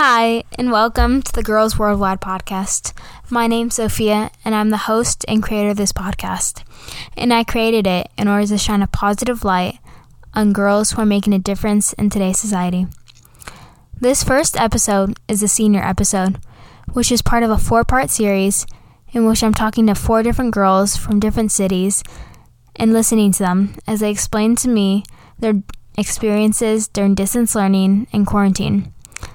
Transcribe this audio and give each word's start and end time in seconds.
Hi, 0.00 0.44
and 0.56 0.70
welcome 0.70 1.22
to 1.22 1.32
the 1.32 1.42
Girls 1.42 1.76
Worldwide 1.76 2.20
podcast. 2.20 2.92
My 3.30 3.48
name's 3.48 3.74
Sophia, 3.74 4.30
and 4.44 4.54
I'm 4.54 4.70
the 4.70 4.86
host 4.86 5.24
and 5.26 5.42
creator 5.42 5.70
of 5.70 5.76
this 5.76 5.90
podcast. 5.90 6.62
And 7.16 7.34
I 7.34 7.42
created 7.42 7.84
it 7.84 8.08
in 8.16 8.28
order 8.28 8.46
to 8.46 8.58
shine 8.58 8.80
a 8.80 8.86
positive 8.86 9.42
light 9.42 9.80
on 10.34 10.52
girls 10.52 10.92
who 10.92 11.02
are 11.02 11.04
making 11.04 11.32
a 11.32 11.40
difference 11.40 11.94
in 11.94 12.10
today's 12.10 12.38
society. 12.38 12.86
This 14.00 14.22
first 14.22 14.56
episode 14.56 15.18
is 15.26 15.40
the 15.40 15.48
senior 15.48 15.82
episode, 15.82 16.38
which 16.92 17.10
is 17.10 17.20
part 17.20 17.42
of 17.42 17.50
a 17.50 17.58
four 17.58 17.82
part 17.82 18.08
series 18.08 18.66
in 19.10 19.26
which 19.26 19.42
I'm 19.42 19.52
talking 19.52 19.88
to 19.88 19.96
four 19.96 20.22
different 20.22 20.54
girls 20.54 20.96
from 20.96 21.18
different 21.18 21.50
cities 21.50 22.04
and 22.76 22.92
listening 22.92 23.32
to 23.32 23.40
them 23.40 23.74
as 23.84 23.98
they 23.98 24.12
explain 24.12 24.54
to 24.56 24.68
me 24.68 25.02
their 25.40 25.54
experiences 25.96 26.86
during 26.86 27.16
distance 27.16 27.56
learning 27.56 28.06
and 28.12 28.24
quarantine. 28.24 28.94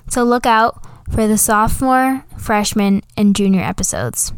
So 0.09 0.23
look 0.23 0.45
out 0.45 0.85
for 1.11 1.27
the 1.27 1.37
sophomore, 1.37 2.25
freshman, 2.37 3.01
and 3.17 3.35
junior 3.35 3.61
episodes. 3.61 4.33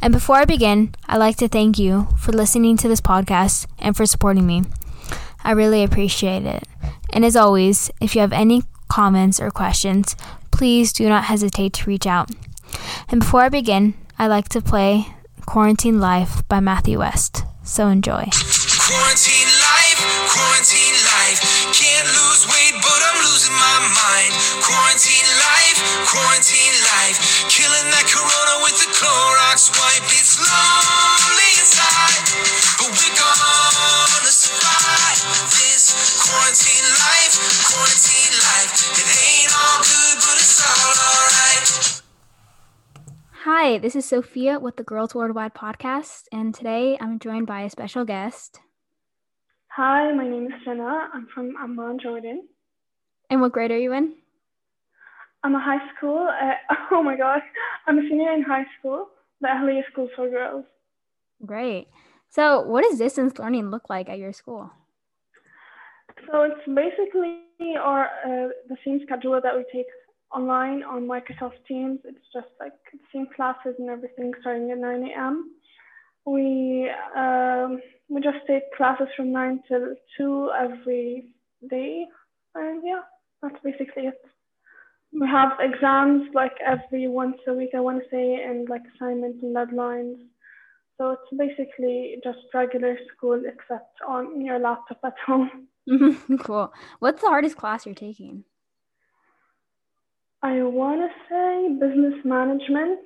And 0.00 0.12
before 0.12 0.36
I 0.36 0.44
begin, 0.44 0.94
I'd 1.06 1.18
like 1.18 1.36
to 1.36 1.48
thank 1.48 1.78
you 1.78 2.08
for 2.18 2.32
listening 2.32 2.76
to 2.78 2.88
this 2.88 3.00
podcast 3.00 3.66
and 3.78 3.96
for 3.96 4.06
supporting 4.06 4.46
me. 4.46 4.64
I 5.42 5.52
really 5.52 5.82
appreciate 5.82 6.44
it. 6.44 6.64
And 7.12 7.24
as 7.24 7.36
always, 7.36 7.90
if 8.00 8.14
you 8.14 8.20
have 8.20 8.32
any 8.32 8.62
comments 8.88 9.40
or 9.40 9.50
questions, 9.50 10.16
please 10.50 10.92
do 10.92 11.08
not 11.08 11.24
hesitate 11.24 11.72
to 11.74 11.86
reach 11.88 12.06
out. 12.06 12.30
And 13.08 13.20
before 13.20 13.42
I 13.42 13.48
begin, 13.48 13.94
I'd 14.18 14.28
like 14.28 14.48
to 14.50 14.60
play 14.60 15.06
Quarantine 15.46 16.00
Life 16.00 16.46
by 16.48 16.60
Matthew 16.60 16.98
West. 17.00 17.44
So 17.62 17.88
enjoy. 17.88 18.28
Quarantine 18.30 19.48
life, 19.60 20.00
quarantine 20.28 20.92
life. 20.92 21.03
Can't 21.72 22.04
lose 22.04 22.44
weight, 22.44 22.76
but 22.84 23.00
I'm 23.00 23.18
losing 23.24 23.56
my 23.56 23.78
mind. 23.96 24.32
Quarantine 24.60 25.24
life, 25.40 25.80
quarantine 26.04 26.76
life. 27.00 27.16
Killing 27.48 27.88
that 27.96 28.04
corona 28.12 28.60
with 28.60 28.76
the 28.76 28.92
Clorox 28.92 29.72
wipe. 29.72 30.04
It's 30.12 30.36
lonely 30.36 31.50
inside, 31.56 32.28
but 32.76 32.92
we're 32.92 33.16
gonna 33.16 34.28
survive 34.28 35.24
this 35.48 35.96
quarantine 36.28 36.86
life, 36.92 37.34
quarantine 37.72 38.34
life. 38.44 38.72
It 39.00 39.08
ain't 39.08 39.52
all 39.56 39.80
good, 39.80 40.16
but 40.20 40.36
it's 40.36 40.60
all 40.60 40.92
alright. 41.08 41.68
Hi, 43.48 43.78
this 43.78 43.96
is 43.96 44.04
Sophia 44.04 44.60
with 44.60 44.76
the 44.76 44.84
Girls 44.84 45.14
Worldwide 45.14 45.54
podcast, 45.54 46.28
and 46.32 46.54
today 46.54 46.98
I'm 47.00 47.18
joined 47.18 47.46
by 47.46 47.62
a 47.62 47.70
special 47.70 48.04
guest. 48.04 48.60
Hi, 49.76 50.12
my 50.12 50.28
name 50.28 50.46
is 50.46 50.52
Jenna. 50.64 51.08
I'm 51.12 51.26
from 51.34 51.56
Amman, 51.60 51.98
Jordan. 52.00 52.46
And 53.28 53.40
what 53.40 53.50
grade 53.50 53.72
are 53.72 53.78
you 53.78 53.92
in? 53.92 54.14
I'm 55.42 55.56
a 55.56 55.60
high 55.60 55.84
school. 55.96 56.28
Uh, 56.28 56.74
oh 56.92 57.02
my 57.02 57.16
gosh, 57.16 57.42
I'm 57.88 57.98
a 57.98 58.02
senior 58.02 58.32
in 58.34 58.42
high 58.42 58.66
school, 58.78 59.08
the 59.40 59.48
Ahliya 59.48 59.82
School 59.90 60.08
for 60.14 60.30
Girls. 60.30 60.64
Great. 61.44 61.88
So, 62.28 62.60
what 62.60 62.84
does 62.84 62.98
distance 62.98 63.36
learning 63.36 63.72
look 63.72 63.90
like 63.90 64.08
at 64.08 64.18
your 64.18 64.32
school? 64.32 64.70
So 66.30 66.42
it's 66.42 66.64
basically 66.72 67.40
our 67.76 68.04
uh, 68.04 68.50
the 68.68 68.76
same 68.84 69.00
schedule 69.04 69.40
that 69.42 69.56
we 69.56 69.64
take 69.72 69.86
online 70.32 70.84
on 70.84 71.08
Microsoft 71.08 71.66
Teams. 71.66 71.98
It's 72.04 72.26
just 72.32 72.46
like 72.60 72.74
the 72.92 73.00
same 73.12 73.26
classes 73.34 73.74
and 73.80 73.90
everything 73.90 74.34
starting 74.40 74.70
at 74.70 74.78
9 74.78 75.10
a.m. 75.10 75.50
We 76.26 76.88
um, 77.16 77.80
we 78.08 78.20
just 78.20 78.46
take 78.46 78.74
classes 78.76 79.08
from 79.16 79.32
9 79.32 79.62
till 79.68 79.94
2 80.18 80.50
every 80.58 81.34
day, 81.68 82.06
and 82.54 82.82
yeah, 82.84 83.02
that's 83.42 83.56
basically 83.62 84.04
it. 84.04 84.20
We 85.12 85.26
have 85.28 85.52
exams 85.60 86.28
like 86.34 86.56
every 86.64 87.06
once 87.06 87.36
a 87.46 87.54
week, 87.54 87.70
I 87.74 87.80
want 87.80 88.02
to 88.02 88.10
say, 88.10 88.42
and 88.42 88.68
like 88.68 88.82
assignments 88.94 89.42
and 89.42 89.54
deadlines. 89.54 90.16
So 90.98 91.10
it's 91.10 91.36
basically 91.36 92.16
just 92.22 92.38
regular 92.52 92.96
school 93.16 93.40
except 93.46 93.96
on 94.06 94.44
your 94.44 94.58
laptop 94.58 94.98
at 95.04 95.14
home. 95.24 95.68
cool. 96.40 96.72
What's 96.98 97.20
the 97.20 97.28
hardest 97.28 97.56
class 97.56 97.86
you're 97.86 97.94
taking? 97.94 98.44
I 100.42 100.62
want 100.62 101.00
to 101.00 101.08
say 101.28 101.68
business 101.80 102.22
management 102.24 103.00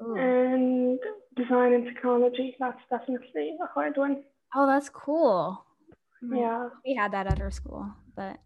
Ooh. 0.00 0.16
and 0.16 0.98
design 1.36 1.72
and 1.74 1.84
technology. 1.84 2.54
That's 2.60 2.78
definitely 2.90 3.56
a 3.62 3.66
hard 3.66 3.96
one. 3.96 4.22
Oh, 4.58 4.66
that's 4.66 4.88
cool. 4.88 5.66
Yeah. 6.22 6.70
We 6.82 6.94
had 6.94 7.12
that 7.12 7.26
at 7.26 7.42
our 7.42 7.50
school, 7.50 7.92
but 8.16 8.38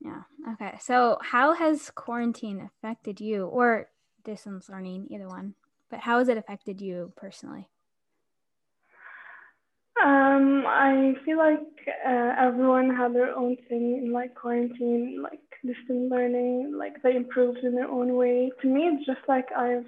yeah. 0.00 0.24
Okay. 0.52 0.76
So, 0.82 1.16
how 1.22 1.54
has 1.54 1.90
quarantine 1.90 2.60
affected 2.60 3.22
you 3.22 3.46
or 3.46 3.88
distance 4.22 4.68
learning, 4.68 5.08
either 5.10 5.26
one? 5.26 5.54
But 5.90 6.00
how 6.00 6.18
has 6.18 6.28
it 6.28 6.36
affected 6.36 6.82
you 6.82 7.14
personally? 7.16 7.70
Um, 10.02 10.64
I 10.66 11.14
feel 11.24 11.38
like 11.38 11.60
uh, 12.06 12.34
everyone 12.38 12.94
had 12.94 13.14
their 13.14 13.34
own 13.34 13.56
thing 13.66 14.02
in 14.04 14.12
like 14.12 14.34
quarantine, 14.34 15.22
like 15.22 15.40
distance 15.64 16.10
learning, 16.10 16.74
like 16.76 17.00
they 17.02 17.16
improved 17.16 17.60
in 17.64 17.74
their 17.74 17.88
own 17.88 18.14
way. 18.14 18.52
To 18.60 18.68
me, 18.68 18.88
it's 18.88 19.06
just 19.06 19.26
like 19.26 19.46
I've 19.56 19.86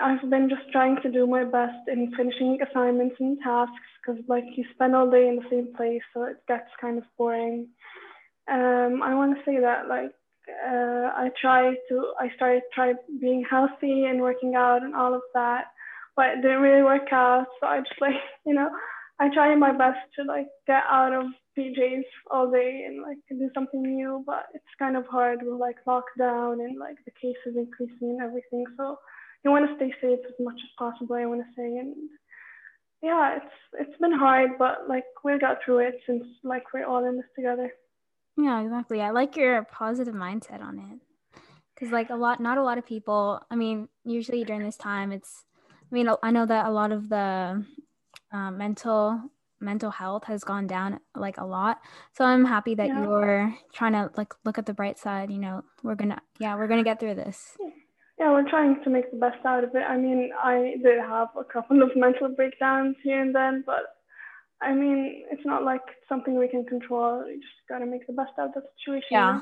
I've 0.00 0.28
been 0.30 0.48
just 0.48 0.70
trying 0.72 0.96
to 1.02 1.10
do 1.10 1.26
my 1.26 1.44
best 1.44 1.88
in 1.88 2.12
finishing 2.16 2.58
assignments 2.62 3.16
and 3.20 3.38
tasks 3.40 3.74
because 4.00 4.22
like 4.28 4.44
you 4.56 4.64
spend 4.74 4.96
all 4.96 5.10
day 5.10 5.28
in 5.28 5.36
the 5.36 5.48
same 5.50 5.74
place, 5.74 6.02
so 6.12 6.24
it 6.24 6.38
gets 6.48 6.68
kind 6.80 6.98
of 6.98 7.04
boring. 7.18 7.68
Um, 8.50 9.00
I 9.02 9.14
want 9.14 9.36
to 9.36 9.44
say 9.44 9.60
that 9.60 9.88
like 9.88 10.12
uh, 10.48 11.10
I 11.14 11.30
try 11.40 11.74
to 11.88 12.12
I 12.18 12.30
started 12.34 12.62
try 12.74 12.94
being 13.20 13.44
healthy 13.48 14.04
and 14.04 14.20
working 14.20 14.54
out 14.56 14.82
and 14.82 14.94
all 14.94 15.14
of 15.14 15.22
that, 15.34 15.66
but 16.16 16.26
it 16.26 16.42
didn't 16.42 16.62
really 16.62 16.82
work 16.82 17.12
out. 17.12 17.46
So 17.60 17.66
I 17.66 17.80
just 17.80 17.94
like 18.00 18.14
you 18.44 18.54
know 18.54 18.70
I 19.20 19.32
try 19.32 19.54
my 19.54 19.72
best 19.72 20.00
to 20.16 20.24
like 20.24 20.48
get 20.66 20.82
out 20.90 21.12
of 21.12 21.26
PJs 21.56 22.02
all 22.30 22.50
day 22.50 22.84
and 22.86 23.02
like 23.02 23.18
do 23.28 23.50
something 23.54 23.82
new, 23.82 24.24
but 24.26 24.46
it's 24.54 24.64
kind 24.78 24.96
of 24.96 25.06
hard 25.06 25.40
with 25.42 25.60
like 25.60 25.76
lockdown 25.86 26.54
and 26.64 26.78
like 26.78 26.96
the 27.04 27.12
cases 27.12 27.56
increasing 27.56 28.18
and 28.18 28.22
everything. 28.22 28.64
So 28.76 28.98
you 29.44 29.50
want 29.50 29.68
to 29.68 29.76
stay 29.76 29.92
safe 30.00 30.20
as 30.26 30.34
much 30.38 30.54
as 30.56 30.70
possible. 30.78 31.16
I 31.16 31.26
want 31.26 31.40
to 31.40 31.46
say, 31.56 31.76
and 31.78 31.94
yeah, 33.02 33.36
it's 33.36 33.54
it's 33.88 33.98
been 34.00 34.12
hard, 34.12 34.52
but 34.58 34.88
like 34.88 35.04
we 35.24 35.38
got 35.38 35.58
through 35.64 35.78
it 35.78 36.00
since 36.06 36.24
like 36.44 36.72
we're 36.72 36.86
all 36.86 37.04
in 37.04 37.16
this 37.16 37.26
together. 37.34 37.72
Yeah, 38.36 38.62
exactly. 38.62 39.00
I 39.00 39.10
like 39.10 39.36
your 39.36 39.64
positive 39.64 40.14
mindset 40.14 40.62
on 40.62 40.78
it. 40.78 41.40
Cuz 41.78 41.90
like 41.90 42.10
a 42.10 42.14
lot 42.14 42.40
not 42.40 42.58
a 42.58 42.62
lot 42.62 42.78
of 42.78 42.86
people, 42.86 43.40
I 43.50 43.56
mean, 43.56 43.88
usually 44.04 44.44
during 44.44 44.62
this 44.62 44.76
time 44.76 45.12
it's 45.12 45.44
I 45.70 45.94
mean, 45.94 46.08
I 46.22 46.30
know 46.30 46.46
that 46.46 46.66
a 46.66 46.70
lot 46.70 46.92
of 46.92 47.08
the 47.08 47.64
uh, 48.32 48.50
mental 48.50 49.30
mental 49.60 49.90
health 49.90 50.24
has 50.24 50.42
gone 50.44 50.66
down 50.66 51.00
like 51.14 51.38
a 51.38 51.44
lot. 51.44 51.80
So 52.12 52.24
I'm 52.24 52.44
happy 52.44 52.74
that 52.76 52.88
Yeah. 52.88 53.00
you're 53.02 53.54
trying 53.72 53.92
to 53.92 54.10
like 54.16 54.32
look 54.44 54.58
at 54.58 54.66
the 54.66 54.74
bright 54.74 54.98
side, 54.98 55.30
you 55.30 55.38
know. 55.38 55.64
We're 55.82 55.94
going 55.94 56.10
to 56.10 56.18
yeah, 56.38 56.56
we're 56.56 56.66
going 56.68 56.78
to 56.80 56.84
get 56.84 56.98
through 57.00 57.14
this. 57.16 57.56
Yeah, 57.60 57.70
we're 58.30 58.48
trying 58.48 58.82
to 58.84 58.90
make 58.90 59.10
the 59.10 59.16
best 59.16 59.44
out 59.44 59.64
of 59.64 59.74
it. 59.74 59.82
I 59.88 59.96
mean, 59.96 60.30
I 60.42 60.76
did 60.82 61.00
have 61.00 61.28
a 61.36 61.44
couple 61.44 61.82
of 61.82 61.90
mental 61.96 62.28
breakdowns 62.28 62.96
here 63.02 63.20
and 63.20 63.34
then, 63.34 63.64
but 63.66 63.84
I 64.60 64.72
mean, 64.74 65.24
it's 65.30 65.44
not 65.44 65.64
like 65.64 65.82
something 66.08 66.38
we 66.38 66.46
can 66.48 66.64
control. 66.64 67.24
We 67.26 67.34
just 67.36 67.66
gotta 67.68 67.86
make 67.86 68.06
the 68.06 68.12
best 68.12 68.32
out 68.38 68.48
of 68.48 68.54
the 68.54 68.62
situation. 68.78 69.08
Yeah. 69.10 69.40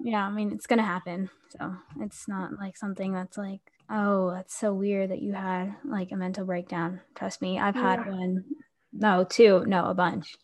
Yeah, 0.00 0.24
I 0.26 0.30
mean, 0.30 0.52
it's 0.52 0.68
going 0.68 0.78
to 0.78 0.84
happen. 0.84 1.28
So, 1.48 1.74
it's 2.00 2.28
not 2.28 2.52
like 2.56 2.76
something 2.76 3.12
that's 3.12 3.36
like, 3.36 3.60
oh, 3.90 4.30
that's 4.30 4.54
so 4.54 4.72
weird 4.72 5.10
that 5.10 5.20
you 5.22 5.32
had 5.32 5.74
like 5.84 6.12
a 6.12 6.16
mental 6.16 6.44
breakdown. 6.44 7.00
Trust 7.16 7.42
me, 7.42 7.58
I've 7.58 7.74
had 7.74 8.00
Yeah. 8.06 8.12
one. 8.12 8.44
No, 8.92 9.24
two, 9.24 9.64
no, 9.66 9.86
a 9.86 9.94
bunch. 9.94 10.36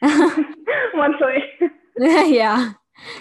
Once 0.00 1.16
a 1.20 1.26
week. 1.26 1.70
yeah. 1.98 2.72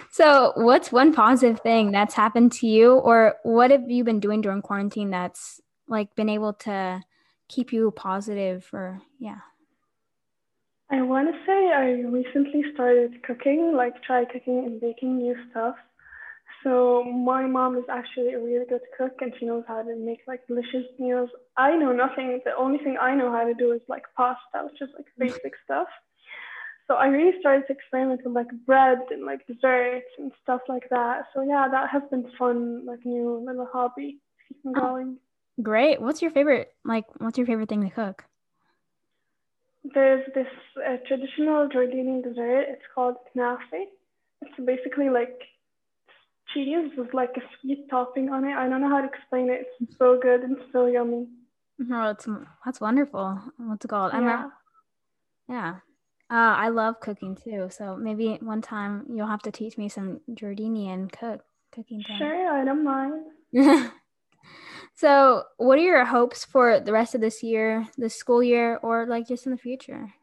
So, 0.09 0.53
what's 0.55 0.91
one 0.91 1.13
positive 1.13 1.59
thing 1.59 1.91
that's 1.91 2.13
happened 2.13 2.51
to 2.53 2.67
you, 2.67 2.93
or 2.93 3.35
what 3.43 3.71
have 3.71 3.89
you 3.89 4.03
been 4.03 4.19
doing 4.19 4.41
during 4.41 4.61
quarantine 4.61 5.11
that's 5.11 5.61
like 5.87 6.15
been 6.15 6.29
able 6.29 6.53
to 6.53 7.03
keep 7.47 7.73
you 7.73 7.91
positive? 7.91 8.69
Or 8.73 9.01
yeah, 9.19 9.39
I 10.89 11.01
want 11.01 11.27
to 11.33 11.39
say 11.45 11.71
I 11.73 12.07
recently 12.07 12.63
started 12.73 13.23
cooking, 13.23 13.73
like 13.75 14.01
try 14.03 14.23
cooking 14.25 14.59
and 14.65 14.79
baking 14.79 15.17
new 15.17 15.35
stuff. 15.49 15.75
So 16.63 17.03
my 17.03 17.45
mom 17.45 17.77
is 17.77 17.83
actually 17.89 18.33
a 18.33 18.39
really 18.39 18.65
good 18.65 18.81
cook 18.97 19.13
and 19.21 19.33
she 19.39 19.45
knows 19.45 19.63
how 19.67 19.83
to 19.83 19.95
make 19.95 20.21
like 20.27 20.47
delicious 20.47 20.85
meals. 20.97 21.29
I 21.57 21.75
know 21.75 21.91
nothing. 21.91 22.39
The 22.43 22.55
only 22.55 22.79
thing 22.79 22.97
I 22.99 23.13
know 23.15 23.31
how 23.31 23.43
to 23.45 23.53
do 23.53 23.71
is 23.71 23.81
like 23.87 24.03
pasta, 24.15 24.63
which 24.63 24.81
is 24.81 24.89
like 24.95 25.05
basic 25.17 25.53
stuff. 25.63 25.87
So 26.87 26.95
I 26.95 27.07
really 27.07 27.39
started 27.39 27.65
to 27.67 27.73
experiment 27.73 28.21
with 28.23 28.35
like 28.35 28.47
bread 28.65 28.99
and 29.09 29.25
like 29.25 29.45
desserts 29.47 30.05
and 30.19 30.31
stuff 30.43 30.61
like 30.69 30.87
that. 30.91 31.23
So 31.33 31.41
yeah, 31.41 31.67
that 31.69 31.89
has 31.89 32.03
been 32.11 32.29
fun, 32.37 32.85
like 32.85 33.03
new 33.05 33.43
little 33.45 33.67
hobby 33.71 34.19
to 34.47 34.53
keep 34.53 34.61
Oh. 34.67 34.71
going. 34.73 35.17
great. 35.61 36.01
What's 36.01 36.21
your 36.21 36.31
favorite? 36.31 36.73
Like, 36.83 37.05
what's 37.19 37.37
your 37.37 37.47
favorite 37.47 37.69
thing 37.69 37.81
to 37.83 37.89
cook? 37.89 38.23
There's 39.93 40.25
this 40.33 40.47
uh, 40.77 40.97
traditional 41.07 41.69
Jordanian 41.69 42.23
dessert. 42.23 42.65
It's 42.69 42.85
called 42.93 43.15
knafe. 43.35 43.87
It's 44.41 44.59
basically 44.65 45.09
like 45.09 45.39
cheese 46.53 46.91
with 46.97 47.13
like 47.13 47.35
a 47.37 47.41
sweet 47.61 47.87
topping 47.89 48.29
on 48.29 48.45
it. 48.45 48.55
I 48.55 48.67
don't 48.69 48.81
know 48.81 48.89
how 48.89 49.01
to 49.01 49.07
explain 49.07 49.49
it. 49.49 49.67
It's 49.79 49.97
so 49.97 50.19
good 50.21 50.41
and 50.41 50.57
so 50.71 50.85
yummy. 50.87 51.27
Oh, 51.91 52.09
it's, 52.11 52.27
that's 52.63 52.79
wonderful. 52.81 53.39
What's 53.57 53.85
it 53.85 53.87
called? 53.89 54.13
Yeah. 54.13 54.49
yeah. 55.49 55.75
Uh, 56.29 56.57
I 56.57 56.69
love 56.69 56.99
cooking 56.99 57.35
too. 57.35 57.69
So 57.69 57.95
maybe 57.95 58.37
one 58.41 58.61
time 58.61 59.05
you'll 59.13 59.27
have 59.27 59.43
to 59.43 59.51
teach 59.51 59.77
me 59.77 59.89
some 59.89 60.21
Jordanian 60.29 61.11
cook 61.11 61.41
cooking. 61.71 62.01
Thing. 62.07 62.17
Sure, 62.17 62.51
I 62.51 62.65
don't 62.65 62.83
mind. 62.83 63.25
so, 64.95 65.43
what 65.57 65.77
are 65.77 65.81
your 65.83 66.05
hopes 66.05 66.43
for 66.43 66.79
the 66.79 66.91
rest 66.91 67.13
of 67.13 67.21
this 67.21 67.43
year, 67.43 67.87
the 67.97 68.09
school 68.09 68.41
year, 68.41 68.77
or 68.81 69.05
like 69.05 69.27
just 69.27 69.45
in 69.45 69.51
the 69.51 69.57
future? 69.57 70.13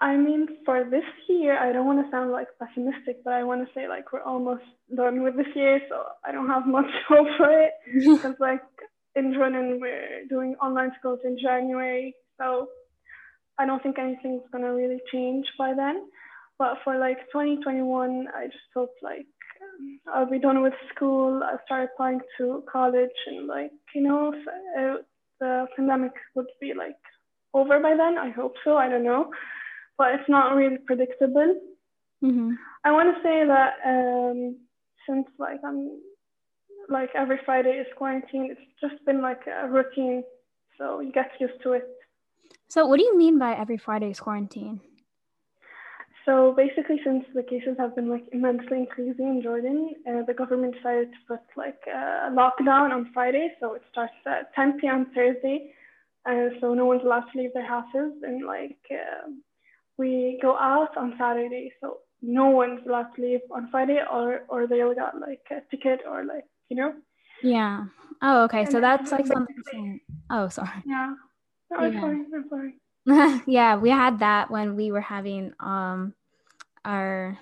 I 0.00 0.16
mean, 0.16 0.46
for 0.66 0.84
this 0.84 1.04
year, 1.28 1.58
I 1.58 1.72
don't 1.72 1.86
want 1.86 2.04
to 2.04 2.10
sound 2.10 2.30
like 2.30 2.48
pessimistic, 2.58 3.24
but 3.24 3.32
I 3.32 3.44
want 3.44 3.66
to 3.66 3.74
say 3.74 3.88
like 3.88 4.12
we're 4.12 4.22
almost 4.22 4.64
done 4.94 5.22
with 5.22 5.36
this 5.36 5.46
year, 5.54 5.80
so 5.88 6.02
I 6.24 6.32
don't 6.32 6.48
have 6.48 6.66
much 6.66 6.90
hope 7.08 7.28
for 7.38 7.50
it 7.50 7.72
because 7.94 8.34
like 8.38 8.60
in 9.14 9.32
Jordan 9.32 9.78
we're 9.80 10.26
doing 10.28 10.54
online 10.62 10.92
schools 10.98 11.20
in 11.24 11.38
January, 11.40 12.14
so 12.38 12.68
I 13.58 13.66
don't 13.66 13.82
think 13.82 13.98
anything's 13.98 14.42
gonna 14.52 14.74
really 14.74 15.00
change 15.12 15.46
by 15.58 15.74
then. 15.74 16.06
But 16.58 16.78
for 16.84 16.98
like 16.98 17.18
2021, 17.32 18.28
I 18.34 18.46
just 18.46 18.70
hope 18.74 18.90
like 19.02 19.26
um, 19.62 20.00
I'll 20.12 20.30
be 20.30 20.38
done 20.38 20.62
with 20.62 20.74
school. 20.94 21.42
I'll 21.42 21.60
start 21.64 21.90
applying 21.92 22.20
to 22.38 22.64
college, 22.70 23.18
and 23.26 23.46
like 23.46 23.72
you 23.94 24.02
know, 24.02 24.32
uh, 24.78 24.96
the 25.40 25.66
pandemic 25.76 26.12
would 26.34 26.46
be 26.60 26.72
like 26.74 26.96
over 27.54 27.78
by 27.80 27.94
then. 27.96 28.18
I 28.18 28.30
hope 28.30 28.54
so. 28.64 28.76
I 28.76 28.88
don't 28.88 29.04
know 29.04 29.30
but 29.98 30.12
it's 30.14 30.28
not 30.28 30.54
really 30.54 30.78
predictable. 30.78 31.60
Mm-hmm. 32.22 32.50
I 32.84 32.92
want 32.92 33.14
to 33.14 33.22
say 33.22 33.46
that 33.46 33.74
um, 33.84 34.56
since 35.08 35.26
like 35.38 35.60
I'm 35.64 35.98
like 36.88 37.10
every 37.14 37.40
Friday 37.44 37.70
is 37.70 37.86
quarantine, 37.96 38.48
it's 38.50 38.60
just 38.80 39.04
been 39.04 39.22
like 39.22 39.40
a 39.46 39.68
routine, 39.68 40.22
so 40.78 41.00
you 41.00 41.12
get 41.12 41.30
used 41.40 41.62
to 41.62 41.72
it. 41.72 41.88
So, 42.68 42.86
what 42.86 42.98
do 42.98 43.04
you 43.04 43.16
mean 43.16 43.38
by 43.38 43.54
every 43.54 43.76
Friday 43.76 44.10
is 44.10 44.20
quarantine? 44.20 44.80
So 46.26 46.52
basically, 46.56 47.00
since 47.04 47.24
the 47.34 47.42
cases 47.44 47.76
have 47.78 47.94
been 47.94 48.10
like 48.10 48.24
immensely 48.32 48.78
increasing 48.78 49.28
in 49.28 49.42
Jordan, 49.42 49.94
uh, 50.08 50.22
the 50.26 50.34
government 50.34 50.74
decided 50.74 51.12
to 51.12 51.18
put 51.28 51.40
like 51.56 51.78
a 51.86 52.30
lockdown 52.32 52.90
on 52.90 53.10
Friday. 53.14 53.52
So 53.60 53.74
it 53.74 53.82
starts 53.92 54.14
at 54.26 54.52
10 54.54 54.80
p.m. 54.80 55.06
Thursday, 55.14 55.72
uh, 56.28 56.48
so 56.60 56.74
no 56.74 56.84
one's 56.84 57.02
allowed 57.04 57.30
to 57.32 57.38
leave 57.38 57.54
their 57.54 57.66
houses, 57.66 58.12
and 58.24 58.44
like 58.44 58.76
uh, 58.90 59.30
we 59.98 60.40
go 60.42 60.58
out 60.58 60.96
on 60.96 61.14
Saturday, 61.16 61.72
so 61.80 61.98
no 62.22 62.46
one's 62.46 62.84
allowed 62.86 63.14
to 63.14 63.22
leave 63.22 63.40
on 63.52 63.68
Friday, 63.70 64.00
or 64.12 64.40
or 64.48 64.66
they'll 64.66 64.94
get 64.94 65.20
like 65.20 65.46
a 65.52 65.60
ticket 65.70 66.00
or 66.10 66.24
like 66.24 66.44
you 66.68 66.76
know. 66.76 66.92
Yeah. 67.40 67.84
Oh, 68.20 68.42
okay. 68.44 68.62
And 68.62 68.72
so 68.72 68.80
that's 68.80 69.12
like 69.12 69.28
something. 69.28 70.00
Oh, 70.28 70.48
sorry. 70.48 70.82
Yeah. 70.84 71.14
No, 71.70 71.78
I'm 71.78 71.92
yeah. 71.92 72.00
sorry. 72.00 72.24
I'm 72.34 72.48
sorry. 72.48 73.42
yeah, 73.46 73.76
we 73.76 73.90
had 73.90 74.18
that 74.18 74.50
when 74.50 74.76
we 74.76 74.90
were 74.90 75.00
having 75.00 75.52
um 75.60 76.14
our 76.84 77.38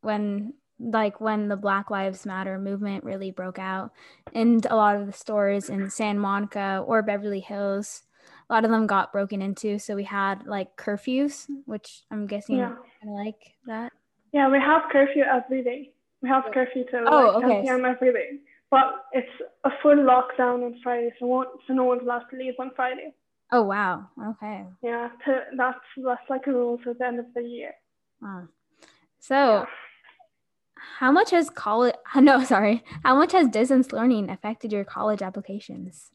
when 0.00 0.54
like 0.80 1.20
when 1.20 1.48
the 1.48 1.56
Black 1.56 1.90
Lives 1.90 2.24
Matter 2.24 2.58
movement 2.58 3.04
really 3.04 3.30
broke 3.30 3.58
out, 3.58 3.92
and 4.34 4.64
a 4.66 4.76
lot 4.76 4.96
of 4.96 5.06
the 5.06 5.12
stores 5.12 5.68
in 5.68 5.90
Santa 5.90 6.20
Monica 6.20 6.84
or 6.86 7.02
Beverly 7.02 7.40
Hills 7.40 8.02
a 8.48 8.54
lot 8.54 8.64
of 8.64 8.70
them 8.70 8.86
got 8.86 9.12
broken 9.12 9.42
into. 9.42 9.78
So 9.78 9.94
we 9.94 10.04
had 10.04 10.46
like 10.46 10.76
curfews, 10.76 11.46
which 11.66 12.02
I'm 12.10 12.26
guessing 12.26 12.56
yeah. 12.56 12.74
like 13.04 13.56
that. 13.66 13.92
Yeah, 14.32 14.48
we 14.50 14.58
have 14.58 14.82
curfew 14.90 15.22
every 15.22 15.62
day. 15.62 15.92
We 16.22 16.28
have 16.28 16.44
curfew 16.52 16.84
till 16.90 17.04
oh, 17.06 17.38
like 17.38 17.44
okay. 17.44 17.54
10 17.54 17.62
p.m. 17.64 17.84
every 17.84 18.12
day. 18.12 18.38
But 18.70 19.06
it's 19.12 19.28
a 19.64 19.70
full 19.82 19.96
lockdown 19.96 20.64
on 20.64 20.78
Friday, 20.82 21.10
so, 21.18 21.44
so 21.66 21.72
no 21.72 21.84
one's 21.84 22.02
allowed 22.02 22.24
to 22.30 22.36
leave 22.36 22.54
on 22.58 22.70
Friday. 22.76 23.14
Oh 23.50 23.62
wow! 23.62 24.08
Okay. 24.22 24.64
Yeah, 24.82 25.08
to, 25.24 25.40
that's 25.56 25.78
that's 25.96 26.28
like 26.28 26.46
a 26.46 26.52
rule 26.52 26.78
to 26.84 26.94
the 26.98 27.06
end 27.06 27.18
of 27.18 27.26
the 27.34 27.42
year. 27.42 27.72
Wow. 28.20 28.48
So, 29.20 29.34
yeah. 29.34 29.64
how 30.98 31.10
much 31.12 31.30
has 31.30 31.50
college? 31.50 31.94
No, 32.16 32.44
sorry. 32.44 32.84
How 33.04 33.14
much 33.14 33.32
has 33.32 33.48
distance 33.48 33.92
learning 33.92 34.28
affected 34.30 34.72
your 34.72 34.84
college 34.84 35.22
applications? 35.22 36.10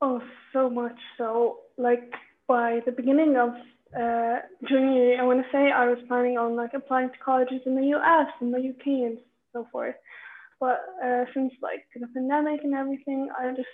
Oh, 0.00 0.20
so 0.52 0.68
much. 0.68 0.98
So, 1.16 1.60
like 1.78 2.12
by 2.46 2.80
the 2.84 2.92
beginning 2.92 3.36
of 3.36 3.50
uh, 3.98 4.40
junior 4.68 4.92
year, 4.92 5.20
I 5.20 5.24
want 5.24 5.40
to 5.40 5.48
say 5.50 5.70
I 5.70 5.88
was 5.88 5.98
planning 6.06 6.36
on 6.36 6.56
like 6.56 6.74
applying 6.74 7.08
to 7.10 7.18
colleges 7.24 7.62
in 7.64 7.76
the 7.76 7.86
U.S. 7.96 8.26
and 8.40 8.52
the 8.52 8.60
U.K. 8.60 8.90
and 8.90 9.18
so 9.54 9.66
forth. 9.72 9.94
But 10.60 10.80
uh, 11.04 11.24
since 11.32 11.52
like 11.62 11.86
the 11.94 12.06
pandemic 12.08 12.60
and 12.64 12.74
everything, 12.74 13.28
I 13.38 13.54
just 13.54 13.68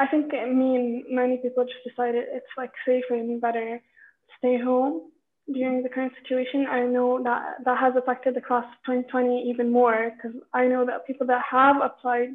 I 0.00 0.06
think 0.06 0.32
me 0.32 0.76
and 0.76 1.04
many 1.10 1.38
people 1.38 1.64
just 1.64 1.84
decided 1.86 2.24
it's 2.28 2.46
like 2.56 2.70
safer 2.86 3.14
and 3.14 3.40
better 3.40 3.78
to 3.78 4.32
stay 4.38 4.58
home 4.62 5.10
during 5.52 5.82
the 5.82 5.88
current 5.88 6.12
situation. 6.22 6.66
I 6.70 6.82
know 6.82 7.22
that 7.24 7.64
that 7.64 7.78
has 7.78 7.94
affected 7.96 8.34
the 8.34 8.40
class 8.40 8.64
of 8.64 8.78
2020 8.86 9.50
even 9.50 9.72
more 9.72 10.12
because 10.14 10.38
I 10.52 10.66
know 10.66 10.84
that 10.86 11.06
people 11.06 11.26
that 11.28 11.42
have 11.50 11.76
applied 11.82 12.30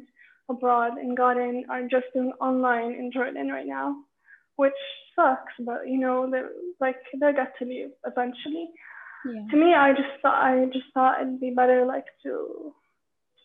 abroad 0.48 0.98
and 0.98 1.16
got 1.16 1.38
in 1.38 1.64
are 1.70 1.82
just 1.82 2.06
doing 2.12 2.32
online 2.40 2.92
in 2.92 3.10
Jordan 3.12 3.48
right 3.48 3.66
now, 3.66 3.96
which 4.56 4.72
sucks. 5.16 5.52
But 5.60 5.88
you 5.88 5.98
know, 5.98 6.28
they're 6.30 6.50
like 6.80 6.96
they 7.18 7.32
get 7.32 7.54
to 7.58 7.64
leave 7.64 7.90
eventually. 8.04 8.70
Yeah. 9.24 9.46
To 9.50 9.56
me, 9.56 9.74
I 9.74 9.92
just 9.92 10.20
thought 10.20 10.42
I 10.42 10.66
just 10.66 10.92
thought 10.92 11.20
it'd 11.22 11.40
be 11.40 11.50
better 11.50 11.86
like 11.86 12.04
to 12.24 12.74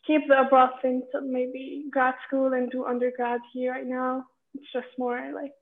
keep 0.05 0.27
the 0.27 0.41
abroad 0.41 0.71
thing 0.81 1.03
to 1.11 1.21
maybe 1.21 1.85
grad 1.91 2.15
school 2.27 2.53
and 2.53 2.71
do 2.71 2.85
undergrad 2.85 3.41
here 3.53 3.71
right 3.71 3.87
now. 3.87 4.25
It's 4.55 4.71
just 4.73 4.87
more 4.97 5.31
like 5.33 5.53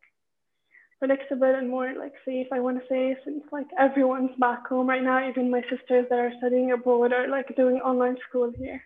predictable 1.00 1.54
and 1.56 1.69
more 1.69 1.94
like 1.98 2.13
safe. 2.25 2.48
I 2.51 2.60
want 2.60 2.80
to 2.80 2.88
say 2.88 3.16
since 3.24 3.44
like 3.51 3.68
everyone's 3.78 4.36
back 4.39 4.68
home 4.68 4.88
right 4.88 5.04
now, 5.04 5.28
even 5.28 5.51
my 5.51 5.62
sisters 5.63 6.06
that 6.10 6.19
are 6.19 6.31
studying 6.38 6.72
abroad 6.72 7.13
are 7.13 7.28
like 7.28 7.56
doing 7.56 7.78
online 7.78 8.18
school 8.28 8.51
here. 8.57 8.81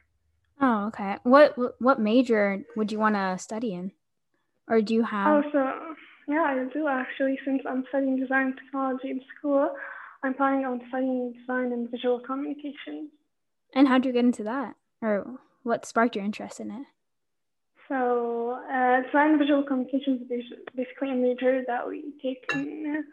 Oh, 0.59 0.88
okay. 0.88 1.18
What 1.24 1.56
what 1.81 2.00
major 2.00 2.63
would 2.75 2.92
you 2.92 3.00
want 3.00 3.15
to 3.15 3.38
study 3.39 3.74
in, 3.74 3.94
or 4.68 4.81
do 4.81 4.94
you 4.94 5.03
have? 5.03 5.44
Oh, 5.45 5.50
so 5.51 5.95
yeah, 6.27 6.44
I 6.44 6.65
do 6.74 6.88
actually. 6.88 7.39
Since 7.45 7.63
I'm 7.68 7.83
studying 7.89 8.19
design 8.19 8.56
technology 8.56 9.09
in 9.09 9.21
school, 9.38 9.74
I'm 10.24 10.33
planning 10.33 10.65
on 10.65 10.81
studying 10.89 11.33
design 11.33 11.71
and 11.71 11.89
visual 11.89 12.19
communication. 12.19 13.09
And 13.74 13.88
how 13.88 13.98
did 13.98 14.06
you 14.06 14.13
get 14.13 14.25
into 14.25 14.44
that, 14.44 14.75
or 15.01 15.39
what 15.63 15.86
sparked 15.86 16.15
your 16.15 16.25
interest 16.25 16.59
in 16.59 16.71
it? 16.71 16.86
So, 17.88 18.60
uh, 18.72 19.01
design 19.01 19.38
visual 19.38 19.63
communication 19.63 20.25
is 20.29 20.43
basically 20.75 21.12
a 21.12 21.15
major 21.15 21.63
that 21.67 21.88
we 21.88 22.13
take 22.22 22.46
in 22.53 23.03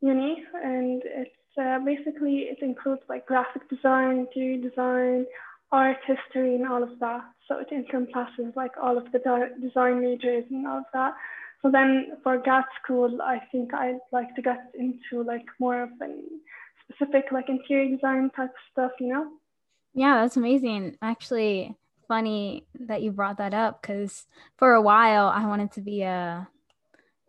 uni, 0.00 0.44
and 0.62 1.02
it's 1.04 1.58
uh, 1.58 1.78
basically 1.80 2.48
it 2.52 2.58
includes 2.62 3.02
like 3.08 3.26
graphic 3.26 3.68
design, 3.68 4.18
interior 4.18 4.68
design, 4.68 5.26
art 5.72 5.98
history 6.06 6.54
and 6.54 6.66
all 6.66 6.82
of 6.82 6.98
that. 7.00 7.22
So 7.48 7.58
it 7.58 7.68
encompasses 7.72 8.52
like 8.54 8.72
all 8.80 8.96
of 8.98 9.10
the 9.12 9.20
design 9.60 10.00
majors 10.00 10.44
and 10.50 10.66
all 10.66 10.78
of 10.78 10.84
that. 10.92 11.14
So 11.62 11.70
then 11.70 12.12
for 12.22 12.38
grad 12.38 12.64
school, 12.82 13.20
I 13.22 13.40
think 13.50 13.74
I'd 13.74 13.98
like 14.12 14.34
to 14.36 14.42
get 14.42 14.72
into 14.78 15.24
like 15.24 15.46
more 15.58 15.82
of 15.82 15.90
a 16.02 16.22
specific 16.84 17.32
like 17.32 17.48
interior 17.48 17.94
design 17.94 18.30
type 18.36 18.52
stuff, 18.70 18.92
you 19.00 19.08
know? 19.08 19.26
Yeah, 19.96 20.20
that's 20.20 20.36
amazing. 20.36 20.96
Actually, 21.02 21.74
funny 22.06 22.64
that 22.78 23.02
you 23.02 23.10
brought 23.10 23.38
that 23.38 23.54
up 23.54 23.82
because 23.82 24.26
for 24.56 24.74
a 24.74 24.82
while 24.82 25.26
I 25.26 25.44
wanted 25.46 25.72
to 25.72 25.80
be 25.80 26.02
a, 26.02 26.46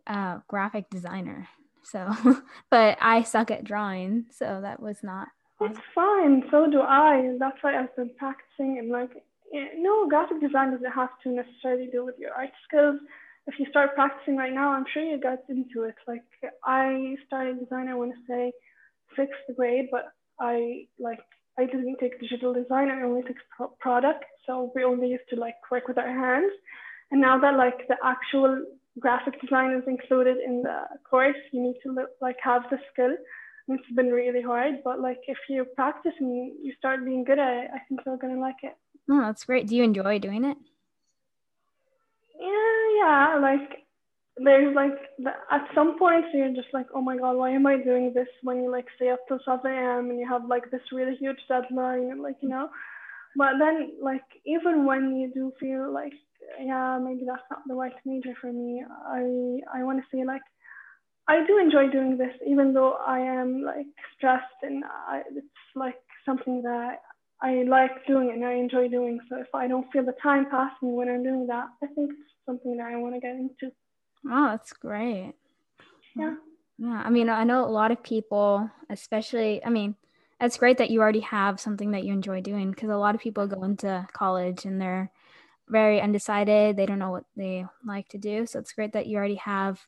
a 0.06 0.42
graphic 0.46 0.88
designer. 0.90 1.48
So, 1.82 2.12
but 2.70 2.98
I 3.00 3.24
suck 3.24 3.50
at 3.50 3.64
drawing, 3.64 4.26
so 4.30 4.60
that 4.62 4.80
was 4.80 5.02
not 5.02 5.28
it's 5.60 5.78
fine. 5.94 6.44
So 6.50 6.70
do 6.70 6.80
I. 6.80 7.36
That's 7.38 7.56
why 7.62 7.78
I've 7.78 7.94
been 7.96 8.10
practicing 8.16 8.78
and 8.78 8.90
like, 8.90 9.10
eh, 9.54 9.68
no, 9.76 10.08
graphic 10.08 10.40
design 10.40 10.70
doesn't 10.72 10.92
have 10.92 11.10
to 11.24 11.30
necessarily 11.30 11.88
do 11.90 12.04
with 12.04 12.14
your 12.18 12.32
art 12.32 12.50
skills. 12.66 13.00
If 13.46 13.58
you 13.58 13.66
start 13.70 13.94
practicing 13.94 14.36
right 14.36 14.52
now, 14.52 14.70
I'm 14.70 14.84
sure 14.92 15.02
you 15.02 15.18
get 15.18 15.44
into 15.48 15.82
it. 15.84 15.94
Like 16.06 16.22
I 16.64 17.16
started 17.26 17.58
design, 17.58 17.88
I 17.88 17.94
want 17.94 18.12
to 18.12 18.20
say 18.28 18.52
sixth 19.16 19.56
grade, 19.56 19.88
but 19.90 20.12
I 20.38 20.86
like 21.00 21.18
I 21.58 21.66
didn't 21.66 21.96
take 22.00 22.20
digital 22.20 22.54
design. 22.54 22.88
I 22.90 23.02
only 23.02 23.22
took 23.22 23.36
pro- 23.56 23.74
product. 23.80 24.24
So 24.46 24.70
we 24.74 24.84
only 24.84 25.08
used 25.08 25.28
to 25.30 25.36
like 25.36 25.56
work 25.70 25.88
with 25.88 25.98
our 25.98 26.08
hands. 26.08 26.52
And 27.10 27.20
now 27.20 27.38
that 27.40 27.56
like 27.56 27.88
the 27.88 27.96
actual 28.04 28.64
graphic 29.00 29.40
design 29.40 29.72
is 29.72 29.84
included 29.86 30.36
in 30.38 30.62
the 30.62 30.82
course, 31.08 31.36
you 31.52 31.62
need 31.62 31.76
to 31.84 31.92
look, 31.92 32.10
like 32.20 32.36
have 32.42 32.62
the 32.70 32.78
skill 32.92 33.14
And 33.68 33.78
it's 33.78 33.90
been 33.94 34.10
really 34.10 34.42
hard, 34.42 34.76
but 34.84 35.00
like 35.00 35.20
if 35.26 35.38
you 35.48 35.64
practice 35.74 36.12
and 36.20 36.30
you 36.62 36.72
start 36.78 37.04
being 37.04 37.24
good 37.24 37.38
at 37.38 37.64
it, 37.64 37.70
I 37.74 37.78
think 37.88 38.00
you're 38.04 38.16
gonna 38.16 38.40
like 38.40 38.56
it. 38.62 38.76
Oh, 39.10 39.20
that's 39.22 39.44
great. 39.44 39.66
Do 39.66 39.76
you 39.76 39.84
enjoy 39.84 40.18
doing 40.18 40.44
it? 40.44 40.56
Yeah, 42.40 42.82
yeah. 42.98 43.38
Like 43.40 43.87
there's 44.44 44.74
like 44.74 44.92
at 45.50 45.66
some 45.74 45.98
points 45.98 46.28
you're 46.32 46.54
just 46.54 46.72
like, 46.72 46.86
oh 46.94 47.00
my 47.00 47.16
god, 47.16 47.36
why 47.36 47.50
am 47.50 47.66
I 47.66 47.76
doing 47.76 48.12
this? 48.14 48.28
When 48.42 48.62
you 48.62 48.70
like 48.70 48.86
stay 48.96 49.10
up 49.10 49.20
till 49.28 49.40
7 49.44 49.60
a.m. 49.70 50.10
and 50.10 50.18
you 50.18 50.28
have 50.28 50.46
like 50.46 50.70
this 50.70 50.80
really 50.92 51.16
huge 51.16 51.38
deadline 51.48 52.10
and 52.10 52.22
like 52.22 52.36
you 52.40 52.48
know, 52.48 52.68
but 53.36 53.52
then 53.58 53.92
like 54.02 54.24
even 54.46 54.84
when 54.84 55.16
you 55.16 55.30
do 55.32 55.52
feel 55.60 55.92
like 55.92 56.12
yeah 56.60 56.98
maybe 57.02 57.22
that's 57.26 57.42
not 57.50 57.60
the 57.66 57.74
right 57.74 57.92
major 58.04 58.34
for 58.40 58.52
me 58.52 58.82
i 59.06 59.78
i 59.78 59.82
want 59.84 59.98
to 59.98 60.16
say 60.16 60.24
like 60.24 60.42
i 61.28 61.44
do 61.46 61.58
enjoy 61.58 61.90
doing 61.90 62.16
this 62.16 62.34
even 62.46 62.72
though 62.72 62.94
i 63.06 63.18
am 63.18 63.62
like 63.62 63.86
stressed 64.16 64.60
and 64.62 64.84
I, 64.84 65.22
it's 65.36 65.46
like 65.74 66.00
something 66.24 66.62
that 66.62 66.96
i 67.42 67.64
like 67.68 68.06
doing 68.06 68.30
and 68.30 68.44
i 68.44 68.54
enjoy 68.54 68.88
doing 68.88 69.20
so 69.28 69.36
if 69.36 69.54
i 69.54 69.68
don't 69.68 69.90
feel 69.92 70.04
the 70.04 70.14
time 70.22 70.46
passing 70.50 70.96
when 70.96 71.08
i'm 71.08 71.22
doing 71.22 71.46
that 71.48 71.66
i 71.82 71.86
think 71.86 72.10
it's 72.10 72.30
something 72.46 72.76
that 72.78 72.86
i 72.86 72.96
want 72.96 73.14
to 73.14 73.20
get 73.20 73.36
into 73.36 73.72
oh 74.26 74.48
that's 74.48 74.72
great 74.72 75.34
yeah 76.16 76.34
yeah 76.78 77.02
i 77.04 77.10
mean 77.10 77.28
i 77.28 77.44
know 77.44 77.64
a 77.64 77.66
lot 77.66 77.90
of 77.90 78.02
people 78.02 78.70
especially 78.90 79.64
i 79.64 79.68
mean 79.68 79.94
it's 80.40 80.56
great 80.58 80.78
that 80.78 80.90
you 80.90 81.00
already 81.00 81.20
have 81.20 81.58
something 81.58 81.90
that 81.90 82.04
you 82.04 82.12
enjoy 82.12 82.40
doing 82.40 82.70
because 82.70 82.90
a 82.90 82.96
lot 82.96 83.14
of 83.14 83.20
people 83.20 83.46
go 83.46 83.64
into 83.64 84.06
college 84.12 84.64
and 84.64 84.80
they're 84.80 85.10
very 85.68 86.00
undecided. 86.00 86.76
They 86.76 86.86
don't 86.86 86.98
know 86.98 87.10
what 87.10 87.24
they 87.36 87.64
like 87.84 88.08
to 88.10 88.18
do. 88.18 88.46
So 88.46 88.58
it's 88.58 88.72
great 88.72 88.92
that 88.92 89.06
you 89.06 89.16
already 89.16 89.36
have 89.36 89.80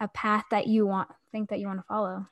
a 0.00 0.08
path 0.08 0.44
that 0.50 0.66
you 0.66 0.86
want 0.86 1.08
think 1.30 1.48
that 1.48 1.60
you 1.60 1.66
want 1.66 1.78
to 1.78 1.86
follow. 1.86 2.26